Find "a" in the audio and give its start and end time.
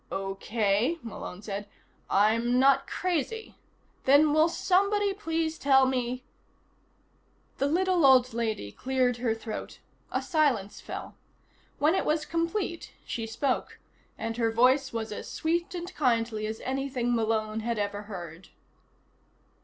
10.11-10.19